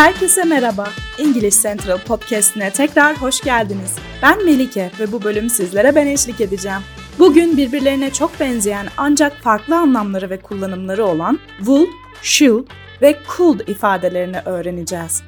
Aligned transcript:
Herkese 0.00 0.44
merhaba. 0.44 0.88
English 1.18 1.62
Central 1.62 1.98
Podcast'ine 1.98 2.70
tekrar 2.70 3.16
hoş 3.16 3.40
geldiniz. 3.40 3.96
Ben 4.22 4.44
Melike 4.44 4.90
ve 5.00 5.12
bu 5.12 5.22
bölüm 5.22 5.50
sizlere 5.50 5.94
ben 5.94 6.06
eşlik 6.06 6.40
edeceğim. 6.40 6.80
Bugün 7.18 7.56
birbirlerine 7.56 8.12
çok 8.12 8.40
benzeyen 8.40 8.86
ancak 8.96 9.36
farklı 9.36 9.76
anlamları 9.76 10.30
ve 10.30 10.38
kullanımları 10.38 11.06
olan 11.06 11.38
would, 11.58 11.88
should 12.22 12.66
ve 13.02 13.16
could 13.36 13.60
ifadelerini 13.60 14.38
öğreneceğiz. 14.44 15.22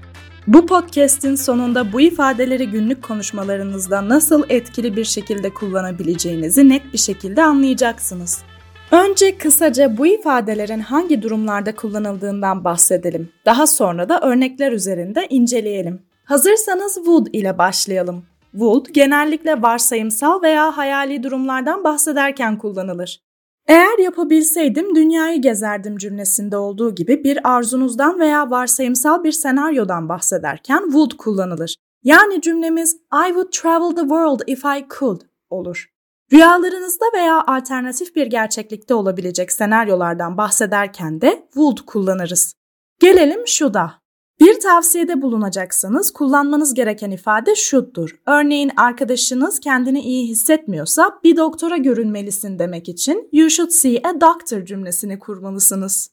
Bu 0.47 0.67
podcast'in 0.67 1.35
sonunda 1.35 1.93
bu 1.93 2.01
ifadeleri 2.01 2.71
günlük 2.71 3.03
konuşmalarınızda 3.03 4.09
nasıl 4.09 4.43
etkili 4.49 4.97
bir 4.97 5.05
şekilde 5.05 5.51
kullanabileceğinizi 5.51 6.69
net 6.69 6.93
bir 6.93 6.99
şekilde 6.99 7.43
anlayacaksınız. 7.43 8.43
Önce 8.93 9.39
kısaca 9.39 9.99
bu 9.99 10.07
ifadelerin 10.07 10.81
hangi 10.81 11.23
durumlarda 11.23 11.75
kullanıldığından 11.75 12.65
bahsedelim. 12.65 13.29
Daha 13.47 13.67
sonra 13.67 14.09
da 14.09 14.21
örnekler 14.21 14.73
üzerinde 14.73 15.27
inceleyelim. 15.31 16.03
Hazırsanız 16.25 16.95
would 16.95 17.27
ile 17.33 17.59
başlayalım. 17.59 18.25
Would 18.51 18.87
genellikle 18.93 19.63
varsayımsal 19.63 20.43
veya 20.43 20.77
hayali 20.77 21.23
durumlardan 21.23 21.85
bahsederken 21.85 22.59
kullanılır. 22.59 23.21
Eğer 23.67 23.99
yapabilseydim 23.99 24.95
dünyayı 24.95 25.41
gezerdim 25.43 25.97
cümlesinde 25.97 26.57
olduğu 26.57 26.95
gibi 26.95 27.25
bir 27.25 27.51
arzunuzdan 27.51 28.21
veya 28.21 28.51
varsayımsal 28.51 29.25
bir 29.25 29.33
senaryodan 29.33 30.09
bahsederken 30.09 30.83
would 30.83 31.11
kullanılır. 31.19 31.77
Yani 32.05 32.41
cümlemiz 32.41 32.95
I 33.27 33.27
would 33.27 33.53
travel 33.53 33.97
the 33.97 34.03
world 34.03 34.41
if 34.47 34.65
I 34.65 34.87
could 34.99 35.21
olur. 35.51 35.92
Rüyalarınızda 36.33 37.05
veya 37.15 37.45
alternatif 37.47 38.17
bir 38.17 38.27
gerçeklikte 38.27 38.95
olabilecek 38.95 39.53
senaryolardan 39.53 40.37
bahsederken 40.37 41.21
de 41.21 41.49
would 41.55 41.79
kullanırız. 41.87 42.55
Gelelim 43.01 43.47
şuda. 43.47 43.93
Bir 44.41 44.61
tavsiyede 44.61 45.23
bulunacaksanız 45.23 46.11
kullanmanız 46.11 46.75
gereken 46.75 47.11
ifade 47.11 47.55
should'dur. 47.55 48.21
Örneğin 48.27 48.71
arkadaşınız 48.77 49.61
kendini 49.61 50.01
iyi 50.01 50.29
hissetmiyorsa 50.29 51.21
bir 51.25 51.37
doktora 51.37 51.77
görünmelisin 51.77 52.59
demek 52.59 52.89
için 52.89 53.29
you 53.33 53.51
should 53.51 53.71
see 53.71 54.01
a 54.05 54.21
doctor 54.21 54.65
cümlesini 54.65 55.19
kurmalısınız. 55.19 56.11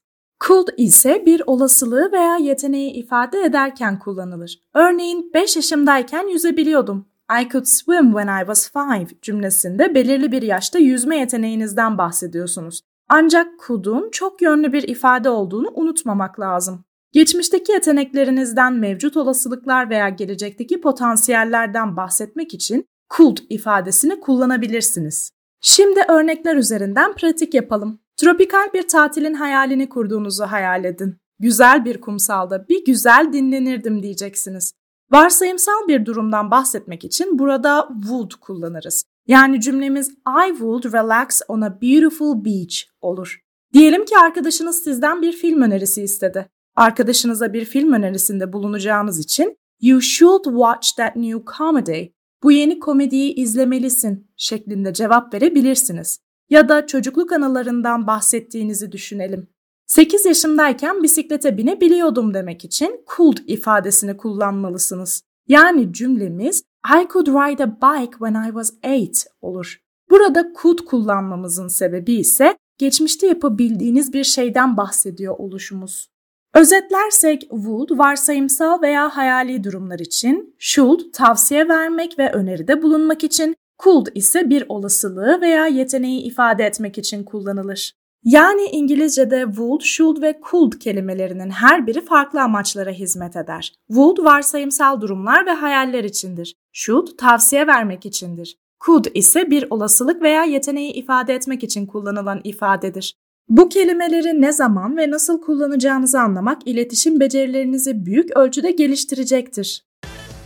Could 0.48 0.68
ise 0.78 1.24
bir 1.26 1.42
olasılığı 1.46 2.12
veya 2.12 2.38
yeteneği 2.38 2.92
ifade 2.92 3.42
ederken 3.42 4.00
kullanılır. 4.00 4.60
Örneğin 4.74 5.32
5 5.34 5.56
yaşımdayken 5.56 6.28
yüzebiliyordum. 6.28 7.09
I 7.42 7.50
could 7.50 7.66
swim 7.66 8.06
when 8.12 8.28
I 8.28 8.40
was 8.40 8.72
five 8.72 9.22
cümlesinde 9.22 9.96
belirli 9.96 10.32
bir 10.32 10.42
yaşta 10.42 10.80
yüzme 10.80 11.18
yeteneğinizden 11.18 11.98
bahsediyorsunuz. 11.98 12.82
Ancak 13.10 13.48
could'un 13.68 14.10
çok 14.12 14.42
yönlü 14.42 14.74
bir 14.74 14.84
ifade 14.84 15.30
olduğunu 15.30 15.72
unutmamak 15.74 16.40
lazım. 16.40 16.84
Geçmişteki 17.12 17.72
yeteneklerinizden 17.72 18.74
mevcut 18.74 19.18
olasılıklar 19.18 19.90
veya 19.90 20.10
gelecekteki 20.10 20.82
potansiyellerden 20.82 21.98
bahsetmek 21.98 22.54
için 22.54 22.86
could 23.18 23.38
ifadesini 23.50 24.20
kullanabilirsiniz. 24.20 25.32
Şimdi 25.62 26.00
örnekler 26.10 26.56
üzerinden 26.56 27.14
pratik 27.14 27.54
yapalım. 27.54 28.00
Tropikal 28.18 28.74
bir 28.74 28.88
tatilin 28.88 29.34
hayalini 29.34 29.90
kurduğunuzu 29.90 30.44
hayal 30.44 30.86
edin. 30.86 31.18
Güzel 31.40 31.86
bir 31.86 32.02
kumsalda 32.02 32.68
bir 32.70 32.86
güzel 32.86 33.30
dinlenirdim 33.34 34.04
diyeceksiniz. 34.04 34.74
Varsayımsal 35.12 35.88
bir 35.88 36.06
durumdan 36.06 36.52
bahsetmek 36.52 37.04
için 37.04 37.40
burada 37.40 37.90
would 38.02 38.32
kullanırız. 38.42 39.04
Yani 39.28 39.62
cümlemiz 39.62 40.10
I 40.10 40.50
would 40.50 40.94
relax 40.94 41.42
on 41.48 41.62
a 41.62 41.82
beautiful 41.82 42.46
beach 42.46 42.76
olur. 43.02 43.40
Diyelim 43.74 44.06
ki 44.06 44.18
arkadaşınız 44.18 44.84
sizden 44.84 45.22
bir 45.22 45.32
film 45.32 45.62
önerisi 45.62 46.02
istedi. 46.02 46.50
Arkadaşınıza 46.76 47.54
bir 47.54 47.66
film 47.66 47.94
önerisinde 47.94 48.54
bulunacağınız 48.54 49.20
için 49.20 49.58
You 49.82 50.02
should 50.02 50.44
watch 50.44 50.96
that 50.98 51.16
new 51.16 51.40
comedy. 51.58 52.06
Bu 52.44 52.52
yeni 52.52 52.80
komediyi 52.80 53.34
izlemelisin 53.34 54.32
şeklinde 54.38 54.94
cevap 54.94 55.34
verebilirsiniz. 55.34 56.20
Ya 56.50 56.70
da 56.70 56.88
çocukluk 56.88 57.32
anılarından 57.32 58.08
bahsettiğinizi 58.08 58.92
düşünelim. 58.92 59.48
8 59.90 60.26
yaşımdayken 60.26 61.04
bisiklete 61.04 61.58
binebiliyordum 61.58 62.34
demek 62.34 62.66
için 62.66 63.06
could 63.16 63.38
ifadesini 63.48 64.18
kullanmalısınız. 64.18 65.24
Yani 65.48 65.94
cümlemiz 65.94 66.64
I 67.02 67.08
could 67.14 67.28
ride 67.28 67.64
a 67.64 67.68
bike 67.68 68.12
when 68.12 68.34
I 68.34 68.46
was 68.46 68.74
8 68.84 69.28
olur. 69.42 69.82
Burada 70.10 70.54
could 70.62 70.80
kullanmamızın 70.80 71.68
sebebi 71.68 72.14
ise 72.14 72.58
geçmişte 72.78 73.28
yapabildiğiniz 73.28 74.14
bir 74.14 74.24
şeyden 74.24 74.78
bahsediyor 74.78 75.36
oluşumuz. 75.38 76.08
Özetlersek 76.54 77.42
would 77.42 77.98
varsayımsal 77.98 78.82
veya 78.82 79.18
hayali 79.18 79.64
durumlar 79.64 80.00
için, 80.00 80.56
should 80.60 81.00
tavsiye 81.14 81.68
vermek 81.68 82.20
ve 82.20 82.32
öneride 82.32 82.82
bulunmak 82.82 83.24
için, 83.24 83.56
could 83.84 84.08
ise 84.16 84.50
bir 84.50 84.66
olasılığı 84.70 85.42
veya 85.42 85.68
yeteneği 85.68 86.22
ifade 86.22 86.64
etmek 86.64 86.98
için 86.98 87.24
kullanılır. 87.24 87.99
Yani 88.24 88.62
İngilizce'de 88.72 89.46
would, 89.48 89.82
should 89.82 90.22
ve 90.22 90.40
could 90.52 90.74
kelimelerinin 90.74 91.50
her 91.50 91.88
biri 91.88 92.06
farklı 92.06 92.42
amaçlara 92.42 92.92
hizmet 92.92 93.36
eder. 93.36 93.74
Would 93.88 94.18
varsayımsal 94.18 95.02
durumlar 95.02 95.46
ve 95.46 95.52
hayaller 95.52 96.04
içindir. 96.04 96.56
Should 96.74 97.08
tavsiye 97.18 97.68
vermek 97.68 98.06
içindir. 98.06 98.58
Could 98.86 99.06
ise 99.14 99.52
bir 99.52 99.66
olasılık 99.70 100.22
veya 100.22 100.44
yeteneği 100.44 100.94
ifade 100.94 101.34
etmek 101.34 101.64
için 101.64 101.86
kullanılan 101.86 102.42
ifadedir. 102.44 103.16
Bu 103.50 103.70
kelimeleri 103.70 104.42
ne 104.42 104.52
zaman 104.52 104.98
ve 104.98 105.12
nasıl 105.12 105.42
kullanacağınızı 105.42 106.20
anlamak 106.20 106.68
iletişim 106.68 107.20
becerilerinizi 107.20 108.06
büyük 108.06 108.38
ölçüde 108.38 108.72
geliştirecektir. 108.72 109.89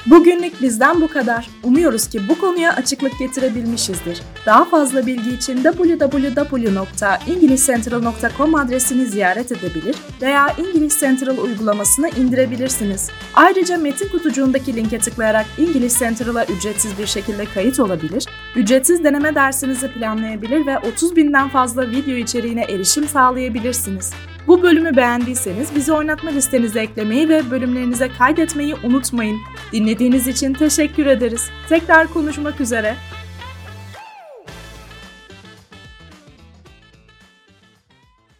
Bugünlük 0.05 0.61
bizden 0.61 1.01
bu 1.01 1.07
kadar. 1.07 1.49
Umuyoruz 1.63 2.07
ki 2.07 2.21
bu 2.29 2.39
konuya 2.39 2.73
açıklık 2.73 3.19
getirebilmişizdir. 3.19 4.21
Daha 4.45 4.65
fazla 4.65 5.05
bilgi 5.05 5.29
için 5.29 5.63
www.englishcentral.com 5.63 8.55
adresini 8.55 9.05
ziyaret 9.05 9.51
edebilir 9.51 9.95
veya 10.21 10.47
English 10.47 10.99
Central 10.99 11.37
uygulamasını 11.37 12.09
indirebilirsiniz. 12.09 13.09
Ayrıca 13.33 13.77
metin 13.77 14.07
kutucuğundaki 14.07 14.75
linke 14.75 14.99
tıklayarak 14.99 15.45
English 15.59 15.99
Central'a 15.99 16.45
ücretsiz 16.45 16.99
bir 16.99 17.07
şekilde 17.07 17.45
kayıt 17.45 17.79
olabilir, 17.79 18.25
ücretsiz 18.55 19.03
deneme 19.03 19.35
dersinizi 19.35 19.91
planlayabilir 19.91 20.65
ve 20.65 20.79
30 20.79 21.15
binden 21.15 21.49
fazla 21.49 21.91
video 21.91 22.15
içeriğine 22.15 22.63
erişim 22.63 23.07
sağlayabilirsiniz. 23.07 24.13
Bu 24.47 24.63
bölümü 24.63 24.95
beğendiyseniz 24.95 25.75
bizi 25.75 25.93
oynatma 25.93 26.29
listenize 26.29 26.79
eklemeyi 26.81 27.29
ve 27.29 27.51
bölümlerinize 27.51 28.09
kaydetmeyi 28.17 28.75
unutmayın. 28.83 29.37
Dinlediğiniz 29.71 30.27
için 30.27 30.53
teşekkür 30.53 31.05
ederiz. 31.05 31.49
Tekrar 31.69 32.07
konuşmak 32.07 32.61
üzere. 32.61 32.95